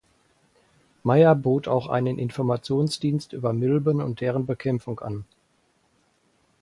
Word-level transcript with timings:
Meyer 1.03 1.35
bot 1.35 1.67
auch 1.67 1.85
einen 1.85 2.17
Informationsdienst 2.17 3.33
über 3.33 3.53
Milben 3.53 4.01
und 4.01 4.19
deren 4.19 4.47
Bekämpfung 4.47 4.99
an. 4.99 5.25